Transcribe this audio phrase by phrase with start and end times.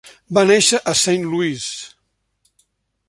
[0.37, 1.67] Va néixer a Saint Louis.